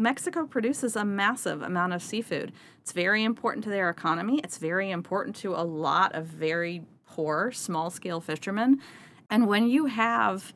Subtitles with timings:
[0.00, 2.52] Mexico produces a massive amount of seafood.
[2.80, 4.40] It's very important to their economy.
[4.42, 8.80] It's very important to a lot of very poor small scale fishermen.
[9.28, 10.54] And when you have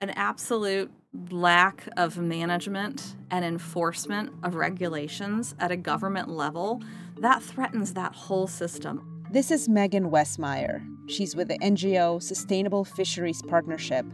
[0.00, 0.90] an absolute
[1.30, 6.82] lack of management and enforcement of regulations at a government level,
[7.18, 9.22] that threatens that whole system.
[9.30, 10.82] This is Megan Westmeyer.
[11.08, 14.06] She's with the NGO Sustainable Fisheries Partnership.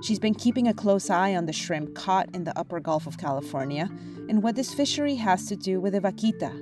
[0.00, 3.18] She's been keeping a close eye on the shrimp caught in the upper Gulf of
[3.18, 3.90] California
[4.28, 6.52] and what this fishery has to do with the vaquita,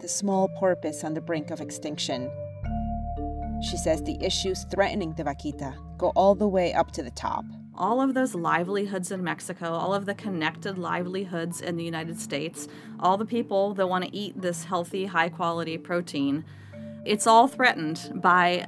[0.00, 2.30] the small porpoise on the brink of extinction.
[3.62, 7.44] She says the issues threatening the vaquita go all the way up to the top.
[7.76, 12.68] All of those livelihoods in Mexico, all of the connected livelihoods in the United States,
[13.00, 16.44] all the people that want to eat this healthy, high quality protein,
[17.04, 18.66] it's all threatened by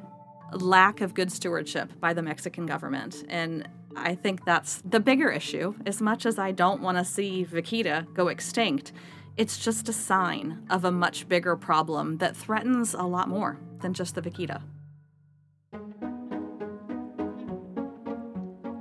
[0.53, 3.25] lack of good stewardship by the Mexican government.
[3.29, 5.75] And I think that's the bigger issue.
[5.87, 8.93] As much as I don't want to see vaquita go extinct,
[9.37, 13.95] it's just a sign of a much bigger problem that threatens a lot more than
[13.95, 14.63] just the vaquita.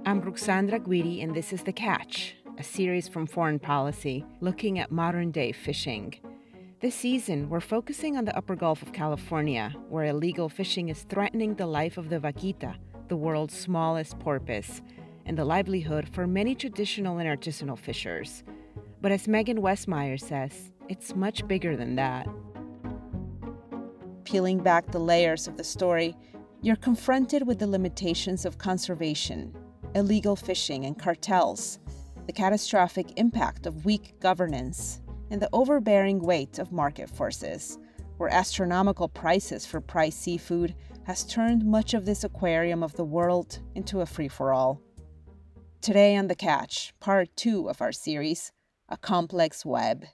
[0.05, 4.91] I'm Ruxandra Guidi, and this is The Catch, a series from Foreign Policy looking at
[4.91, 6.15] modern day fishing.
[6.81, 11.55] This season, we're focusing on the upper Gulf of California, where illegal fishing is threatening
[11.55, 12.75] the life of the vaquita,
[13.07, 14.81] the world's smallest porpoise,
[15.25, 18.43] and the livelihood for many traditional and artisanal fishers.
[19.01, 22.27] But as Megan Westmeyer says, it's much bigger than that.
[24.23, 26.15] Peeling back the layers of the story,
[26.61, 29.53] you're confronted with the limitations of conservation
[29.95, 31.77] illegal fishing and cartels,
[32.25, 37.77] the catastrophic impact of weak governance, and the overbearing weight of market forces,
[38.17, 43.59] where astronomical prices for priced seafood has turned much of this aquarium of the world
[43.75, 44.81] into a free for all.
[45.83, 48.51] Today on The Catch, part two of our series,
[48.89, 50.05] A Complex Web,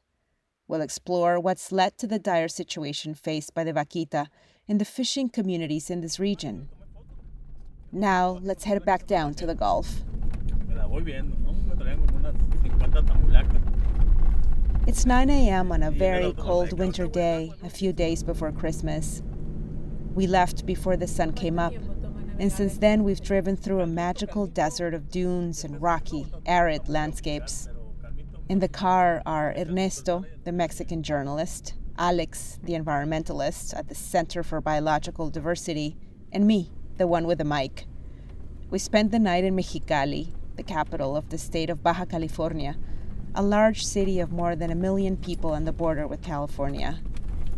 [0.68, 4.28] we'll explore what's led to the dire situation faced by the vaquita
[4.68, 6.70] and the fishing communities in this region
[7.92, 10.02] now let's head back down to the Gulf.
[14.88, 15.72] It's 9 a.m.
[15.72, 19.22] on a very cold winter day, a few days before Christmas.
[20.14, 21.74] We left before the sun came up,
[22.40, 27.68] and since then we've driven through a magical desert of dunes and rocky, arid landscapes.
[28.48, 34.62] In the car are Ernesto, the Mexican journalist, Alex, the environmentalist at the Center for
[34.62, 35.98] Biological Diversity,
[36.32, 37.86] and me, the one with the mic.
[38.70, 42.78] We spent the night in Mexicali, the capital of the state of Baja California,
[43.36, 47.00] a large city of more than a million people on the border with California.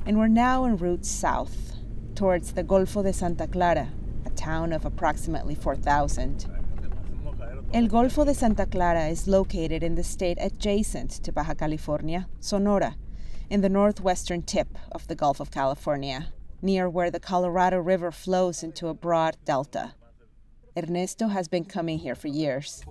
[0.08, 1.76] And we're now en route south,
[2.16, 3.90] towards the Golfo de Santa Clara,
[4.32, 6.48] town of approximately 4,000.
[7.74, 12.96] El Golfo de Santa Clara is located in the state adjacent to Baja California, Sonora,
[13.50, 18.64] in the northwestern tip of the Gulf of California near where the Colorado River flows
[18.64, 19.96] into a broad delta.
[20.78, 22.84] Ernesto has been coming here for years.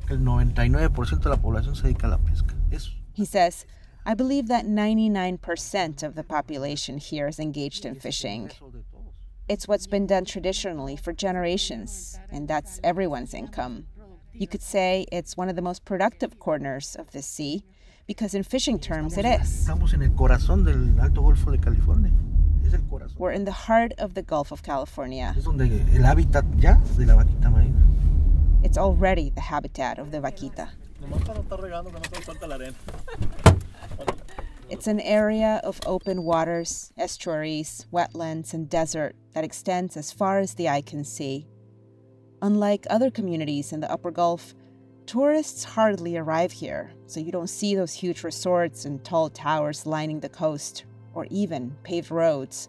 [3.13, 3.65] He says,
[4.05, 8.51] I believe that 99% of the population here is engaged in fishing.
[9.51, 13.87] It's what's been done traditionally for generations, and that's everyone's income.
[14.33, 17.65] You could say it's one of the most productive corners of the sea,
[18.07, 19.69] because in fishing terms it is.
[23.19, 25.35] We're in the heart of the Gulf of California.
[28.63, 30.69] It's already the habitat of the vaquita.
[34.71, 40.55] It's an area of open waters, estuaries, wetlands, and desert that extends as far as
[40.55, 41.49] the eye can see.
[42.41, 44.55] Unlike other communities in the Upper Gulf,
[45.07, 50.21] tourists hardly arrive here, so you don't see those huge resorts and tall towers lining
[50.21, 52.69] the coast or even paved roads.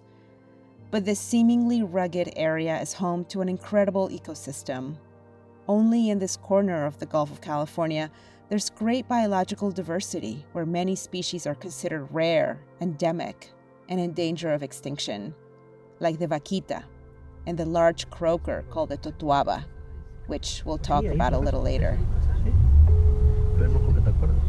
[0.89, 4.97] But this seemingly rugged area is home to an incredible ecosystem.
[5.67, 8.09] Only in this corner of the Gulf of California,
[8.51, 13.49] there's great biological diversity where many species are considered rare, endemic,
[13.87, 15.33] and in danger of extinction,
[16.01, 16.83] like the vaquita
[17.47, 19.63] and the large croaker called the totoaba,
[20.27, 21.97] which we'll talk about a little later.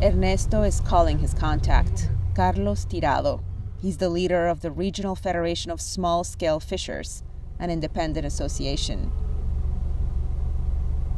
[0.02, 3.40] Ernesto is calling his contact, Carlos Tirado,
[3.80, 7.22] He's the leader of the Regional Federation of Small Scale Fishers,
[7.60, 9.12] an independent association.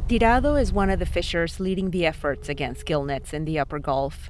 [0.07, 3.79] Tirado is one of the fishers leading the efforts against gill nets in the Upper
[3.79, 4.29] Gulf.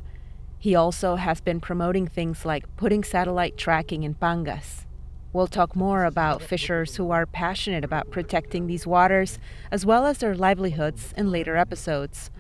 [0.58, 4.86] He also has been promoting things like putting satellite tracking in pangas.
[5.34, 9.38] We'll talk more about fishers who are passionate about protecting these waters,
[9.70, 12.32] as well as their livelihoods, in later episodes.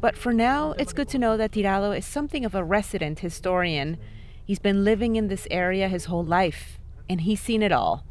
[0.00, 3.98] But for now, it's good to know that Tirado is something of a resident historian.
[4.44, 8.04] He's been living in this area his whole life, and he's seen it all,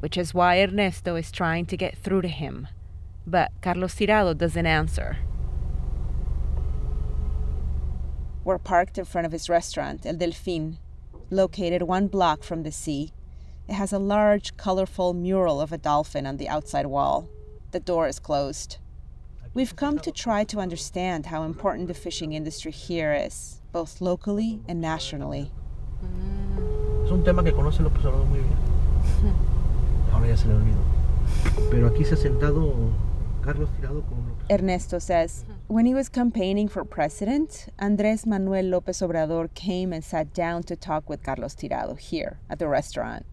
[0.00, 2.68] which is why Ernesto is trying to get through to him.
[3.26, 5.18] But Carlos Tirado doesn't answer.
[8.44, 10.76] We're parked in front of his restaurant, El Delfín,
[11.30, 13.12] located one block from the sea.
[13.68, 17.28] It has a large, colorful mural of a dolphin on the outside wall.
[17.72, 18.78] The door is closed.
[19.52, 24.60] We've come to try to understand how important the fishing industry here is, both locally
[24.68, 25.50] and nationally.
[27.04, 29.34] Es un tema que conoce López Obrador muy bien.
[30.12, 31.70] Ahora ya se le olvidó.
[31.70, 32.72] Pero aquí se ha sentado
[33.46, 34.50] Carlos Tirado con López.
[34.50, 40.34] Ernesto says when he was campaigning for president, Andrés Manuel López Obrador came and sat
[40.34, 43.24] down to talk with Carlos Tirado here at the restaurant.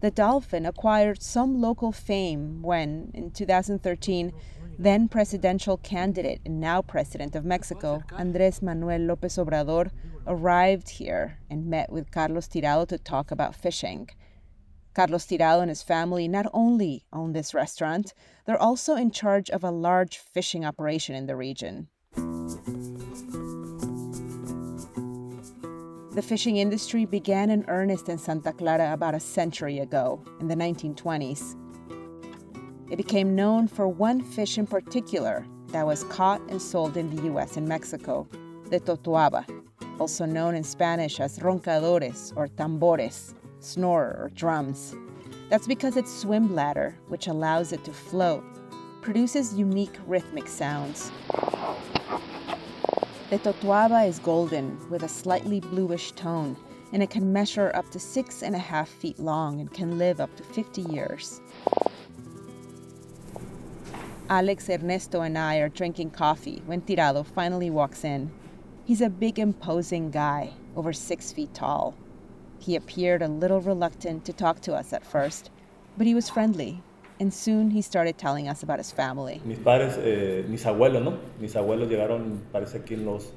[0.00, 4.32] The dolphin acquired some local fame when, in 2013,
[4.78, 9.90] then presidential candidate and now president of Mexico, Andrés Manuel López Obrador,
[10.26, 14.10] arrived here and met with Carlos Tirado to talk about fishing.
[14.96, 18.14] Carlos Tirado and his family not only own this restaurant,
[18.46, 21.88] they're also in charge of a large fishing operation in the region.
[26.14, 30.54] The fishing industry began in earnest in Santa Clara about a century ago, in the
[30.54, 31.56] 1920s.
[32.90, 37.24] It became known for one fish in particular that was caught and sold in the
[37.34, 38.26] US and Mexico,
[38.70, 39.44] the totoaba,
[40.00, 43.34] also known in Spanish as roncadores or tambores,
[43.66, 44.94] snore or drums.
[45.50, 48.44] That's because its swim bladder, which allows it to float,
[49.02, 51.10] produces unique rhythmic sounds.
[53.30, 56.56] The totoaba is golden with a slightly bluish tone,
[56.92, 60.20] and it can measure up to six and a half feet long and can live
[60.20, 61.40] up to 50 years.
[64.28, 68.30] Alex, Ernesto, and I are drinking coffee when Tirado finally walks in.
[68.84, 71.94] He's a big, imposing guy, over six feet tall.
[72.66, 75.50] He appeared a little reluctant to talk to us at first,
[75.96, 76.82] but he was friendly,
[77.20, 79.40] and soon he started telling us about his family.
[79.44, 81.16] Mis padres, eh, mis abuelos, ¿no?
[81.38, 83.30] Mis abuelos llegaron, parece que en los,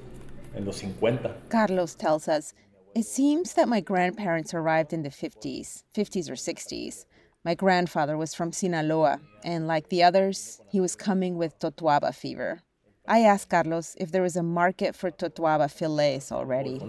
[0.56, 1.36] en los 50.
[1.50, 2.56] Carlos tells us
[2.96, 7.06] it seems that my grandparents arrived in the 50s, 50s or 60s.
[7.46, 12.64] My grandfather was from Sinaloa, and like the others, he was coming with totoaba fever.
[13.10, 16.80] I asked Carlos if there was a market for totoaba fillets already.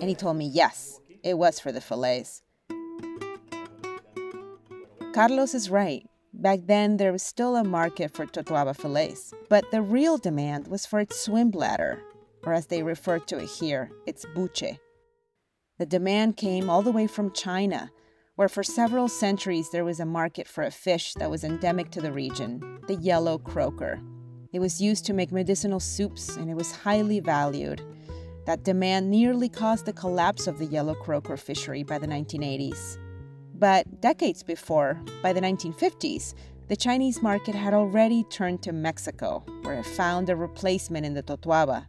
[0.00, 2.42] And he told me yes, it was for the fillets.
[5.12, 6.08] Carlos is right.
[6.32, 10.86] Back then, there was still a market for totoaba fillets, but the real demand was
[10.86, 12.02] for its swim bladder,
[12.44, 14.78] or as they refer to it here, its buche.
[15.78, 17.90] The demand came all the way from China
[18.36, 22.00] where for several centuries there was a market for a fish that was endemic to
[22.00, 24.00] the region, the yellow croaker.
[24.52, 27.82] It was used to make medicinal soups and it was highly valued.
[28.46, 32.98] That demand nearly caused the collapse of the yellow croaker fishery by the 1980s.
[33.54, 36.34] But decades before, by the 1950s,
[36.68, 41.22] the Chinese market had already turned to Mexico, where it found a replacement in the
[41.22, 41.86] totoaba,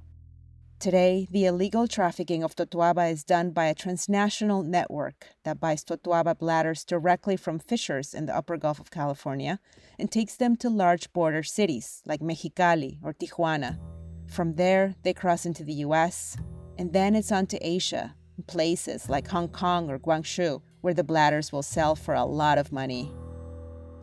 [0.84, 6.38] Today, the illegal trafficking of totoaba is done by a transnational network that buys totoaba
[6.38, 9.62] bladders directly from fishers in the upper Gulf of California
[9.98, 13.80] and takes them to large border cities like Mexicali or Tijuana.
[14.28, 16.36] From there, they cross into the US,
[16.78, 18.14] and then it's on to Asia,
[18.48, 22.74] places like Hong Kong or Guangzhou, where the bladders will sell for a lot of
[22.74, 23.10] money.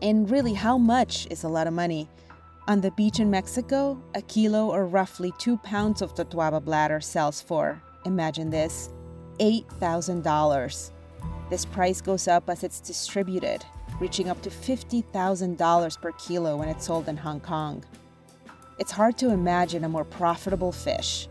[0.01, 2.09] And really, how much is a lot of money?
[2.71, 7.43] On the beach in Mexico, a kilo or roughly two pounds of totoaba bladder sells
[7.43, 8.91] for, imagine this,
[9.41, 10.91] $8,000.
[11.51, 13.65] This price goes up as it's distributed,
[13.99, 17.85] reaching up to $50,000 per kilo when it's sold in Hong Kong.
[18.79, 21.27] It's hard to imagine a more profitable fish.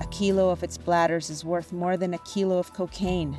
[0.00, 3.36] A kilo of its bladders is worth more than a kilo of cocaine.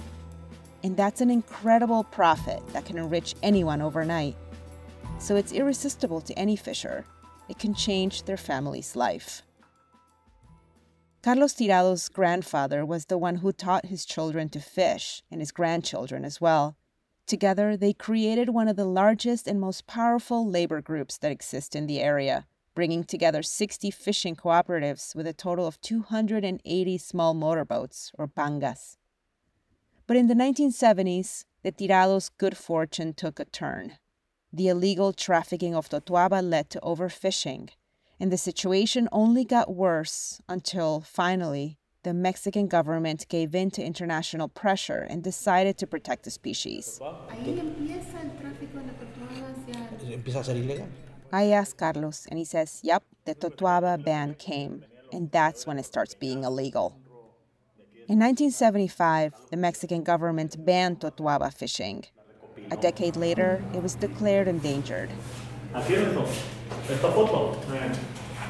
[0.81, 4.37] And that's an incredible profit that can enrich anyone overnight.
[5.19, 7.03] So it's irresistible to any fisher
[7.49, 9.43] it can change their family's life.
[11.23, 16.23] Carlos Tirado's grandfather was the one who taught his children to fish, and his grandchildren
[16.23, 16.77] as well.
[17.25, 21.85] Together, they created one of the largest and most powerful labor groups that exist in
[21.85, 28.27] the area, bringing together 60 fishing cooperatives with a total of 280 small motorboats, or
[28.27, 28.95] pangas.
[30.05, 33.97] But in the 1970s, the Tirados' good fortune took a turn.
[34.53, 37.69] The illegal trafficking of totoaba led to overfishing,
[38.19, 44.47] and the situation only got worse until finally the Mexican government gave in to international
[44.47, 47.01] pressure and decided to protect the species.
[51.33, 55.85] I asked Carlos, and he says, yep, the Totoaba ban came, and that's when it
[55.85, 56.95] starts being illegal.
[58.07, 62.05] In 1975, the Mexican government banned Totoaba fishing.
[62.69, 65.09] A decade later, it was declared endangered.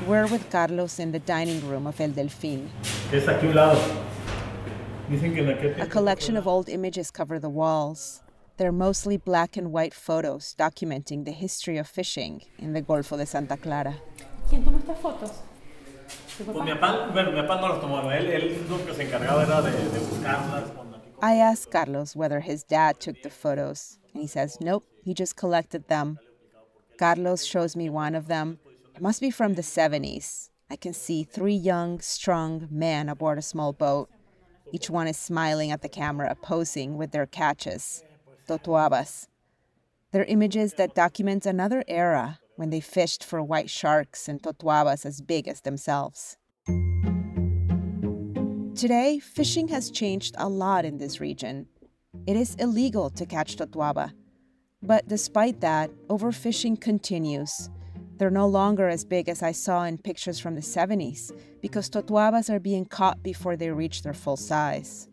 [0.06, 2.70] We're with Carlos in the dining room of El Delfín.
[5.80, 8.22] A collection of old images cover the walls.
[8.58, 13.26] They're mostly black and white photos documenting the history of fishing in the Golfo de
[13.28, 13.96] Santa Clara.
[14.50, 15.32] ¿Quién tomó estas fotos?
[16.44, 19.44] Pues mi papá, bueno, mi papá no las tomó, él, él lo que se encargaba
[19.44, 20.64] era de, de buscarlas.
[21.22, 25.36] I asked Carlos whether his dad took the photos, and he says nope, he just
[25.36, 26.20] collected them.
[27.00, 28.60] Carlos shows me one of them.
[28.96, 30.50] It must be from the 70s.
[30.70, 34.10] I can see three young, strong men aboard a small boat.
[34.72, 38.04] Each one is smiling at the camera, posing with their catches,
[38.48, 39.28] totoabas.
[40.12, 45.22] They're images that document another era when they fished for white sharks and totoabas as
[45.22, 46.38] big as themselves.
[48.78, 51.66] Today, fishing has changed a lot in this region.
[52.28, 54.14] It is illegal to catch totoaba.
[54.84, 57.72] But despite that, overfishing continues.
[58.18, 62.52] They're no longer as big as I saw in pictures from the 70s because totoabas
[62.52, 65.10] are being caught before they reach their full size.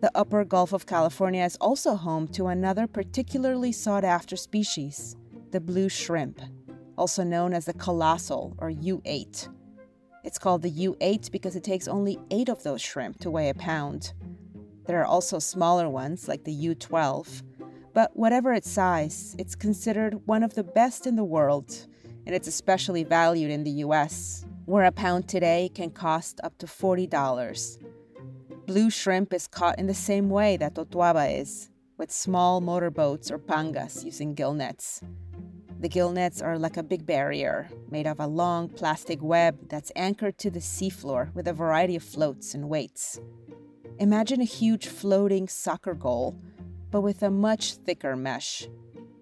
[0.00, 5.14] The upper Gulf of California is also home to another particularly sought after species,
[5.50, 6.40] the blue shrimp,
[6.96, 9.50] also known as the colossal or U8.
[10.26, 13.54] It's called the U8 because it takes only eight of those shrimp to weigh a
[13.54, 14.12] pound.
[14.84, 17.44] There are also smaller ones like the U12,
[17.94, 21.86] but whatever its size, it's considered one of the best in the world,
[22.26, 26.66] and it's especially valued in the US, where a pound today can cost up to
[26.66, 27.78] $40.
[28.66, 33.38] Blue shrimp is caught in the same way that totoaba is, with small motorboats or
[33.38, 35.00] pangas using gill nets.
[35.78, 39.92] The gill nets are like a big barrier made of a long plastic web that's
[39.94, 43.20] anchored to the seafloor with a variety of floats and weights.
[43.98, 46.34] Imagine a huge floating soccer goal,
[46.90, 48.66] but with a much thicker mesh.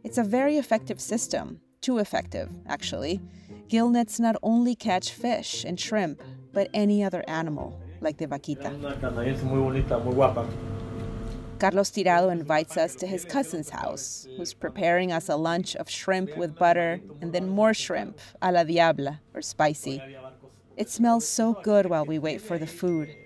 [0.04, 3.20] It's a very effective system, too effective, actually.
[3.68, 8.70] Gill nets not only catch fish and shrimp, but any other animal, like the vaquita.
[11.64, 16.36] Carlos Tirado invites us to his cousin's house, who's preparing us a lunch of shrimp
[16.36, 19.98] with butter and then more shrimp, a la diabla, or spicy.
[20.76, 23.16] It smells so good while we wait for the food.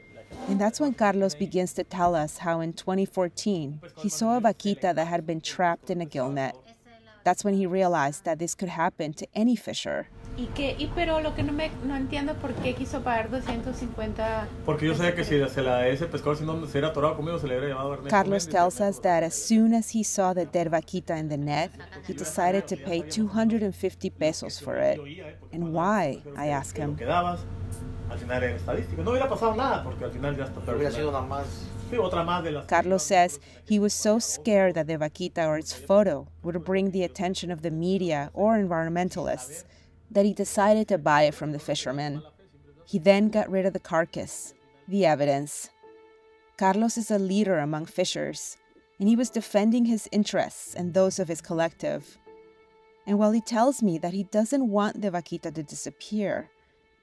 [0.47, 4.95] And that's when Carlos begins to tell us how in 2014 he saw a vaquita
[4.95, 6.55] that had been trapped in a gill net.
[7.25, 10.07] That's when he realized that this could happen to any fisher.
[10.39, 14.47] Y que, y pero lo que no me no entiendo por qué quiso pagar 250
[14.65, 17.41] Porque yo sabía que si se la ese pescador si no se era atorado conmigo
[17.41, 20.47] se le hubiera llevado Ernesto Carlos tells us that as soon as he saw the
[20.47, 21.73] dead vaquita in the net,
[22.07, 25.01] he decided to pay 250 pesos for it.
[25.53, 26.23] And why?
[26.37, 26.95] I ask him.
[26.95, 27.41] quedabas,
[28.09, 29.03] al final era estadístico.
[29.03, 31.47] No hubiera pasado nada porque al final ya está Pero hubiera sido una más.
[32.67, 37.03] Carlos says he was so scared that the vaquita or its photo would bring the
[37.03, 39.65] attention of the media or environmentalists
[40.11, 42.23] that he decided to buy it from the fishermen.
[42.87, 44.55] He then got rid of the carcass,
[44.87, 45.71] the evidence.
[46.57, 48.57] Carlos is a leader among fishers,
[48.99, 52.19] and he was defending his interests and those of his collective.
[53.07, 56.51] And while he tells me that he doesn't want the vaquita to disappear,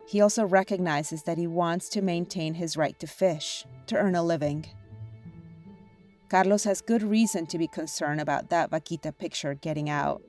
[0.08, 4.24] he also recognizes that he wants to maintain his right to fish, to earn a
[4.24, 4.68] living.
[6.30, 10.22] Carlos has good reason to be concerned about that vaquita picture getting out.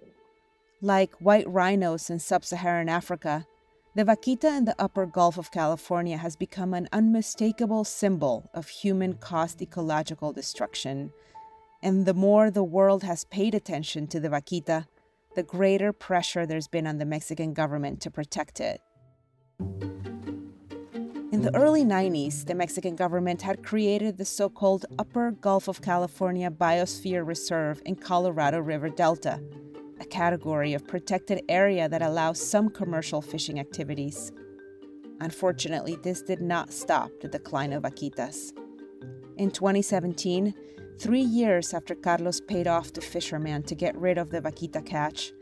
[0.82, 3.46] Like white rhinos in sub Saharan Africa,
[3.94, 9.14] the vaquita in the upper Gulf of California has become an unmistakable symbol of human
[9.14, 11.12] caused ecological destruction.
[11.82, 14.86] And the more the world has paid attention to the vaquita,
[15.34, 18.82] the greater pressure there's been on the Mexican government to protect it.
[21.32, 25.80] In the early 90s, the Mexican government had created the so called Upper Gulf of
[25.80, 29.40] California Biosphere Reserve in Colorado River Delta,
[30.00, 34.32] a category of protected area that allows some commercial fishing activities.
[35.20, 38.52] Unfortunately, this did not stop the decline of vaquitas.
[39.36, 40.54] In 2017,
[40.98, 45.32] three years after Carlos paid off the fisherman to get rid of the vaquita catch,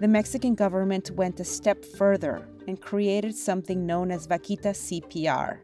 [0.00, 5.60] the Mexican government went a step further and created something known as Vaquita CPR,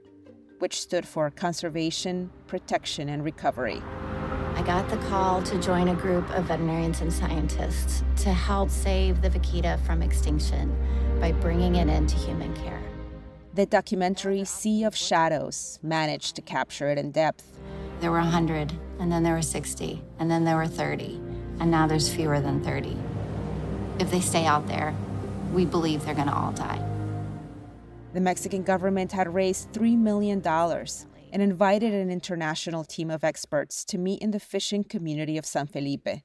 [0.59, 3.83] which stood for Conservation, Protection, and Recovery.
[4.55, 9.23] I got the call to join a group of veterinarians and scientists to help save
[9.23, 10.77] the vaquita from extinction
[11.21, 12.83] by bringing it into human care.
[13.55, 17.59] The documentary Sea of Shadows managed to capture it in depth.
[18.01, 21.21] There were 100, and then there were 60, and then there were 30,
[21.61, 22.97] and now there's fewer than 30.
[23.99, 24.95] If they stay out there,
[25.53, 26.85] we believe they're going to all die.
[28.13, 30.41] The Mexican government had raised $3 million
[31.33, 35.67] and invited an international team of experts to meet in the fishing community of San
[35.67, 36.23] Felipe.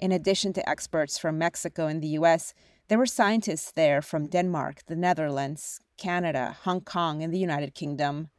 [0.00, 2.52] In addition to experts from Mexico and the US,
[2.88, 8.30] there were scientists there from Denmark, the Netherlands, Canada, Hong Kong, and the United Kingdom.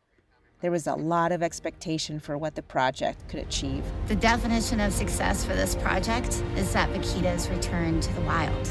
[0.61, 3.83] There was a lot of expectation for what the project could achieve.
[4.07, 8.69] The definition of success for this project is that vaquitas return to the wild.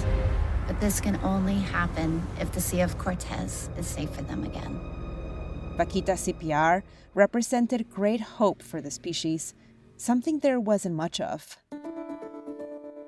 [0.67, 4.98] But this can only happen if the Sea of Cortez is safe for them again.
[5.79, 6.83] Vaquita CPR
[7.15, 9.55] represented great hope for the species,
[9.97, 11.57] something there wasn't much of.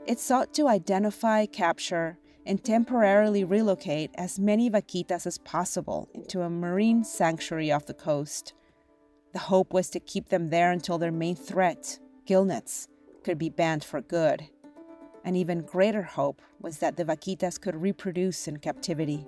[0.07, 6.49] It sought to identify, capture, and temporarily relocate as many vaquitas as possible into a
[6.49, 8.55] marine sanctuary off the coast.
[9.33, 12.87] The hope was to keep them there until their main threat, gillnets,
[13.25, 14.49] could be banned for good.
[15.25, 19.27] An even greater hope was that the vaquitas could reproduce in captivity.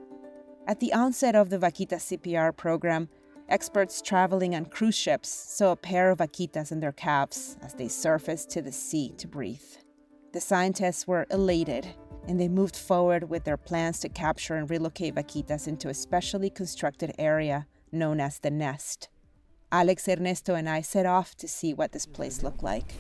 [0.64, 3.08] At the onset of the Vaquita CPR program,
[3.52, 7.86] experts traveling on cruise ships saw a pair of vaquitas and their calves as they
[7.86, 9.60] surfaced to the sea to breathe.
[10.32, 11.86] The scientists were elated
[12.26, 16.48] and they moved forward with their plans to capture and relocate vaquitas into a specially
[16.48, 19.10] constructed area known as the nest.
[19.70, 22.94] Alex Ernesto and I set off to see what this place looked like.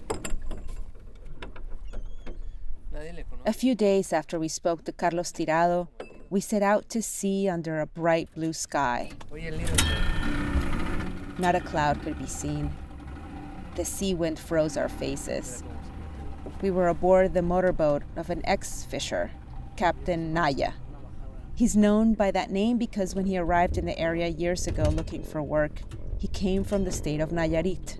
[3.46, 5.88] A few days after we spoke to Carlos Tirado,
[6.28, 9.10] we set out to sea under a bright blue sky.
[11.42, 12.72] Not a cloud could be seen.
[13.74, 15.64] The sea wind froze our faces.
[16.60, 19.32] We were aboard the motorboat of an ex fisher,
[19.74, 20.74] Captain Naya.
[21.56, 25.24] He's known by that name because when he arrived in the area years ago looking
[25.24, 25.82] for work,
[26.16, 27.98] he came from the state of Nayarit.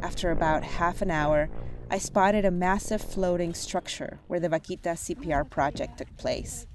[0.00, 1.50] After about half an hour,
[1.90, 6.68] I spotted a massive floating structure where the Vaquita CPR project took place.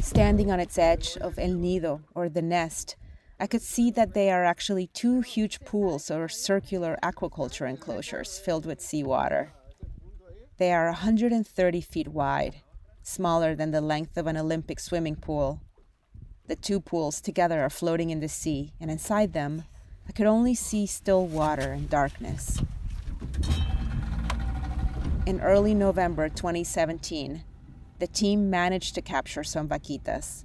[0.00, 2.96] Standing on its edge of El Nido, or the nest,
[3.38, 8.64] I could see that they are actually two huge pools or circular aquaculture enclosures filled
[8.64, 9.52] with seawater.
[10.58, 12.62] They are 130 feet wide,
[13.02, 15.60] smaller than the length of an Olympic swimming pool.
[16.46, 19.64] The two pools together are floating in the sea, and inside them,
[20.08, 22.62] I could only see still water and darkness.
[25.26, 27.42] In early November 2017,
[27.98, 30.44] the team managed to capture some vaquitas.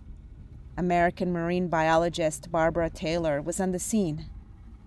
[0.76, 4.26] American marine biologist Barbara Taylor was on the scene.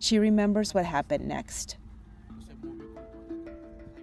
[0.00, 1.76] She remembers what happened next.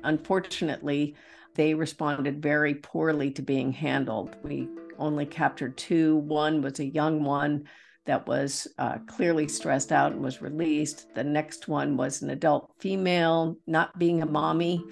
[0.06, 1.14] Unfortunately,
[1.56, 4.38] they responded very poorly to being handled.
[4.44, 6.16] We only captured two.
[6.16, 7.68] One was a young one
[8.06, 11.14] that was uh, clearly stressed out and was released.
[11.14, 14.84] The next one was an adult female, not being a mommy.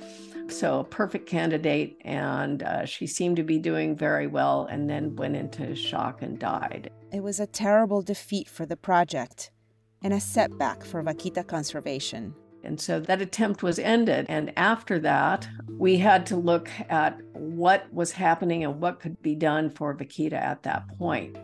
[0.47, 1.97] So, a perfect candidate.
[2.05, 6.39] And uh, she seemed to be doing very well and then went into shock and
[6.39, 6.91] died.
[7.11, 9.51] It was a terrible defeat for the project
[10.01, 12.33] and a setback for Vaquita conservation.
[12.63, 14.25] And so that attempt was ended.
[14.29, 19.35] And after that, we had to look at what was happening and what could be
[19.35, 21.37] done for Vaquita at that point.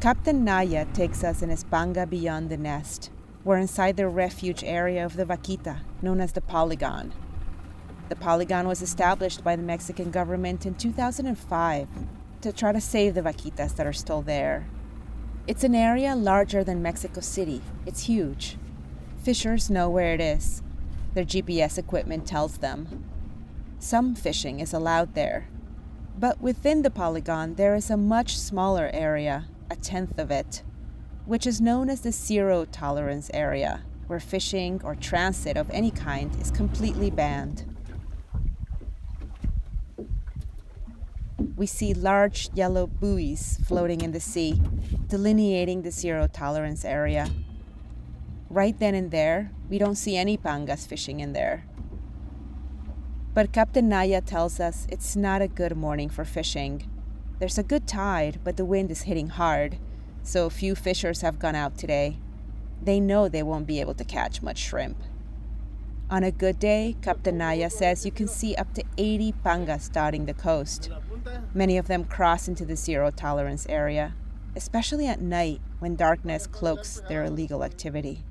[0.00, 3.10] Captain Naya takes us in his panga beyond the nest.
[3.44, 7.12] We're inside the refuge area of the Vaquita, known as the Polygon.
[8.08, 11.88] The Polygon was established by the Mexican government in 2005
[12.40, 14.68] to try to save the vaquitas that are still there.
[15.46, 17.60] It's an area larger than Mexico City.
[17.84, 18.56] It's huge.
[19.22, 20.62] Fishers know where it is.
[21.14, 23.04] Their GPS equipment tells them.
[23.78, 25.48] Some fishing is allowed there.
[26.18, 30.62] But within the polygon, there is a much smaller area, a tenth of it,
[31.26, 36.34] which is known as the zero tolerance area, where fishing or transit of any kind
[36.40, 37.64] is completely banned.
[41.54, 44.60] We see large yellow buoys floating in the sea,
[45.08, 47.28] delineating the zero tolerance area.
[48.48, 51.64] Right then and there, we don't see any pangas fishing in there.
[53.36, 56.88] But Captain Naya tells us it's not a good morning for fishing.
[57.38, 59.76] There's a good tide, but the wind is hitting hard,
[60.22, 62.16] so few fishers have gone out today.
[62.82, 64.96] They know they won't be able to catch much shrimp.
[66.08, 70.24] On a good day, Captain Naya says you can see up to 80 pangas dotting
[70.24, 70.88] the coast.
[71.52, 74.14] Many of them cross into the zero tolerance area,
[74.54, 78.24] especially at night when darkness cloaks their illegal activity.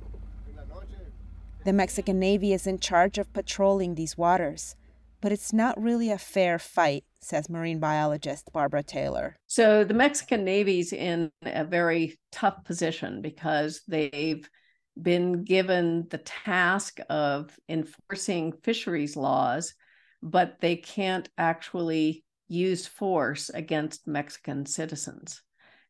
[1.64, 4.76] The Mexican Navy is in charge of patrolling these waters,
[5.26, 9.36] but it's not really a fair fight, says marine biologist Barbara Taylor.
[9.48, 14.48] So the Mexican Navy's in a very tough position because they've
[15.02, 19.74] been given the task of enforcing fisheries laws,
[20.22, 25.42] but they can't actually use force against Mexican citizens.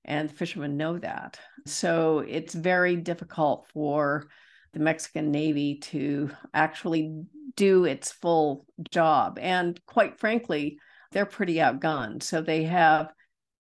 [0.06, 1.38] And fishermen know that.
[1.66, 4.30] So it's very difficult for
[4.72, 9.40] the Mexican Navy to actually do its full job.
[9.40, 10.80] And quite frankly,
[11.12, 12.24] they're pretty outgunned.
[12.24, 13.12] So they have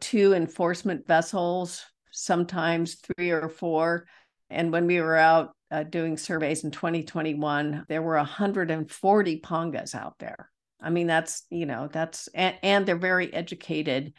[0.02, 4.06] two enforcement vessels, sometimes three or four.
[4.50, 10.16] And when we were out uh, doing surveys in 2021, there were 140 pongas out
[10.20, 10.50] there.
[10.82, 14.14] I mean, that's, you know, that's, and, and they're very educated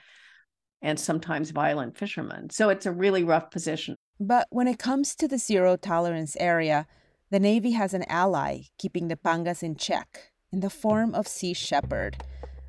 [0.83, 2.51] and sometimes violent fishermen.
[2.51, 3.97] So it's a really rough position.
[4.19, 6.87] But when it comes to the zero tolerance area,
[7.31, 11.55] the Navy has an ally keeping the pangas in check in the form of Sea
[11.55, 12.17] Shepherd,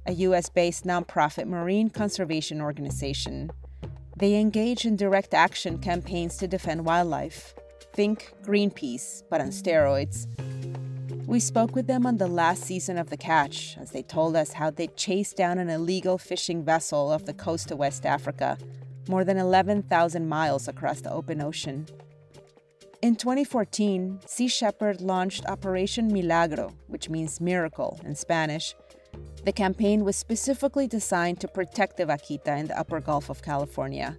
[0.08, 3.52] a US based nonprofit marine conservation organization.
[4.18, 7.54] They engage in direct action campaigns to defend wildlife.
[7.94, 10.26] Think Greenpeace, but on steroids.
[11.28, 14.54] We spoke with them on the last season of The Catch as they told us
[14.54, 18.58] how they chased down an illegal fishing vessel off the coast of West Africa,
[19.08, 21.86] more than 11,000 miles across the open ocean.
[23.08, 28.76] In 2014, Sea Shepherd launched Operation Milagro, which means miracle in Spanish.
[29.46, 34.18] The campaign was specifically designed to protect the vaquita in the upper Gulf of California.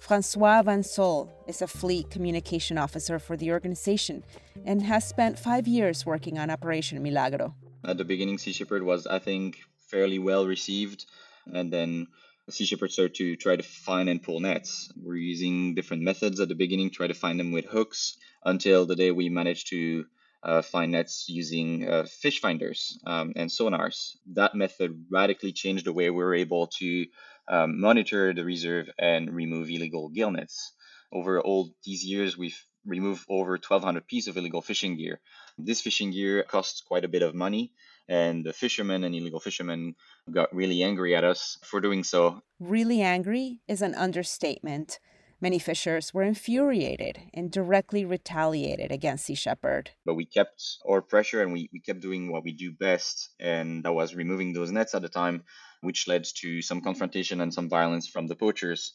[0.00, 4.24] Francois Van Sol is a fleet communication officer for the organization
[4.64, 7.54] and has spent five years working on Operation Milagro.
[7.84, 11.06] At the beginning, Sea Shepherd was, I think, fairly well received,
[11.54, 12.08] and then
[12.50, 14.90] Sea shepherds to try to find and pull nets.
[14.96, 18.96] We're using different methods at the beginning, try to find them with hooks, until the
[18.96, 20.06] day we manage to
[20.42, 24.16] uh, find nets using uh, fish finders um, and sonars.
[24.32, 27.06] That method radically changed the way we were able to
[27.48, 30.72] um, monitor the reserve and remove illegal gill nets.
[31.12, 35.20] Over all these years, we've removed over 1,200 pieces of illegal fishing gear.
[35.58, 37.72] This fishing gear costs quite a bit of money,
[38.08, 39.94] and the fishermen and illegal fishermen
[40.30, 42.40] got really angry at us for doing so.
[42.58, 44.98] Really angry is an understatement.
[45.40, 49.90] Many fishers were infuriated and directly retaliated against Sea Shepherd.
[50.04, 53.84] But we kept our pressure and we, we kept doing what we do best, and
[53.84, 55.44] that was removing those nets at the time,
[55.80, 58.94] which led to some confrontation and some violence from the poachers.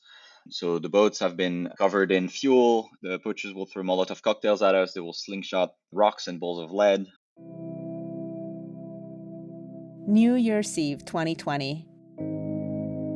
[0.49, 2.89] So the boats have been covered in fuel.
[3.01, 4.91] The poachers will throw Molotov cocktails at us.
[4.91, 7.07] They will slingshot rocks and balls of lead.
[10.13, 11.87] New Year's Eve 2020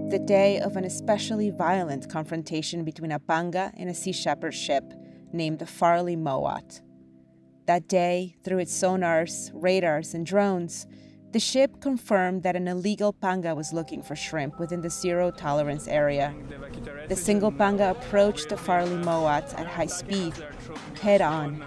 [0.10, 4.84] the day of an especially violent confrontation between a panga and a Sea Shepherd ship
[5.32, 6.82] named the Farley Mowat.
[7.68, 10.88] That day, through its sonars, radars, and drones,
[11.34, 15.88] the ship confirmed that an illegal panga was looking for shrimp within the zero tolerance
[15.88, 16.34] area.
[17.10, 20.34] The single panga approached the Farley Mowat at high speed,
[21.00, 21.64] head on.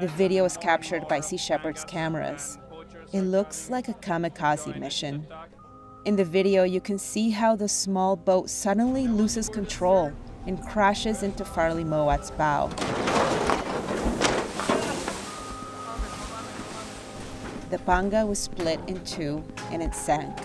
[0.00, 2.58] The video was captured by Sea Shepherd's cameras.
[3.10, 5.26] It looks like a kamikaze mission.
[6.04, 10.12] In the video, you can see how the small boat suddenly loses control
[10.46, 12.68] and crashes into Farley Mowat's bow.
[17.70, 20.36] The panga was split in two and it sank.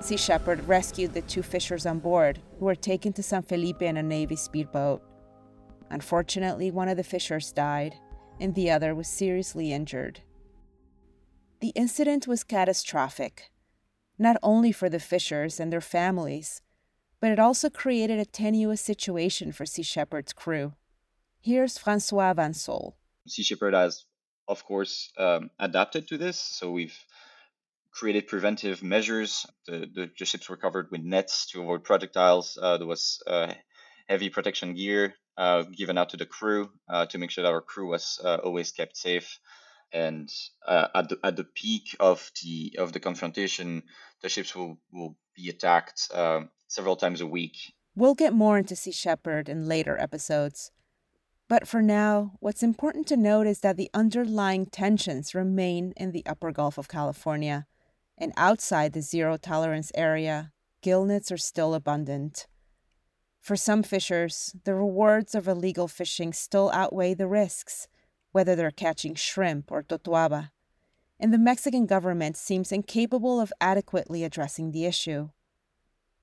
[0.00, 3.96] Sea Shepherd rescued the two fishers on board, who were taken to San Felipe in
[3.96, 5.02] a Navy speedboat.
[5.90, 7.96] Unfortunately, one of the fishers died,
[8.38, 10.20] and the other was seriously injured.
[11.60, 13.50] The incident was catastrophic
[14.18, 16.62] not only for the fishers and their families,
[17.20, 20.74] but it also created a tenuous situation for Sea Shepherd's crew.
[21.40, 22.96] Here's Francois Van Sol.
[23.26, 24.04] Sea Shepherd has,
[24.48, 26.38] of course, um, adapted to this.
[26.38, 26.96] So we've
[27.90, 29.46] created preventive measures.
[29.66, 32.58] The, the, the, ships were covered with nets to avoid projectiles.
[32.60, 33.52] Uh, there was uh,
[34.08, 37.62] heavy protection gear uh, given out to the crew uh, to make sure that our
[37.62, 39.38] crew was uh, always kept safe
[39.92, 40.30] and
[40.66, 43.82] uh, at the at the peak of the of the confrontation,
[44.22, 47.56] the ships will will be attacked uh, several times a week.
[47.94, 50.70] We'll get more into Sea Shepherd in later episodes.
[51.48, 56.26] But for now, what's important to note is that the underlying tensions remain in the
[56.26, 57.66] upper Gulf of California,
[58.18, 62.48] and outside the zero tolerance area, gillnets are still abundant.
[63.40, 67.86] For some fishers, the rewards of illegal fishing still outweigh the risks
[68.36, 70.50] whether they're catching shrimp or totoaba,
[71.18, 75.30] and the Mexican government seems incapable of adequately addressing the issue.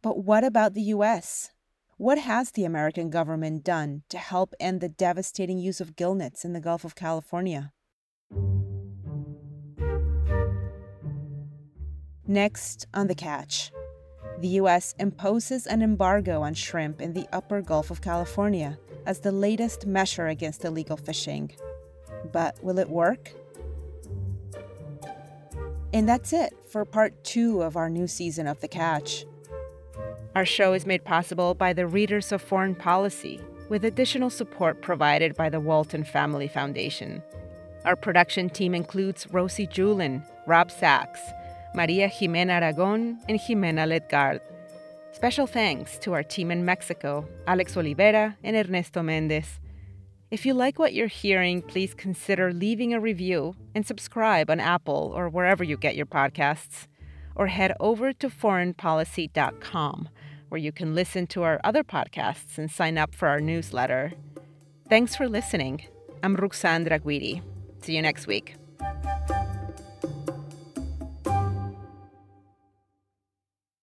[0.04, 1.49] But what about the U.S.?
[1.97, 6.54] What has the American government done to help end the devastating use of gillnets in
[6.54, 7.73] the Gulf of California?
[12.28, 13.71] Next on The Catch.
[14.39, 14.93] the U.S.
[14.99, 20.28] imposes an embargo on shrimp in the upper Gulf of California as the latest measure
[20.28, 21.49] against illegal fishing.
[22.34, 23.32] But will it work?
[25.93, 29.26] And that's it for part two of our new season of The Catch.
[30.36, 35.36] Our show is made possible by the readers of Foreign Policy, with additional support provided
[35.36, 37.22] by the Walton Family Foundation.
[37.86, 41.22] Our production team includes Rosie Julin, Rob Sachs,
[41.76, 44.39] Maria Jimena Aragon, and Jimena Letgard.
[45.12, 49.60] Special thanks to our team in Mexico, Alex Olivera and Ernesto Mendez.
[50.34, 55.13] If you like what you're hearing, please consider leaving a review and subscribe on Apple
[55.15, 56.88] or wherever you get your podcasts.
[57.36, 60.10] Or head over to foreignpolicy.com,
[60.50, 64.13] where you can listen to our other podcasts and sign up for our newsletter.
[64.89, 65.86] Thanks for listening.
[66.24, 67.43] I'm Ruxandra Guidi.
[67.84, 68.56] See you next week.